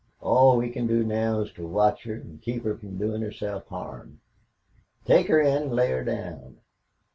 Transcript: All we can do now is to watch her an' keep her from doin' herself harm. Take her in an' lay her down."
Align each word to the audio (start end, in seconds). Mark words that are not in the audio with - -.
All 0.19 0.57
we 0.57 0.71
can 0.71 0.87
do 0.87 1.03
now 1.03 1.41
is 1.41 1.51
to 1.51 1.67
watch 1.67 2.05
her 2.05 2.15
an' 2.15 2.39
keep 2.41 2.63
her 2.63 2.75
from 2.75 2.97
doin' 2.97 3.21
herself 3.21 3.67
harm. 3.67 4.19
Take 5.05 5.27
her 5.27 5.39
in 5.39 5.55
an' 5.61 5.69
lay 5.69 5.91
her 5.91 6.03
down." 6.03 6.57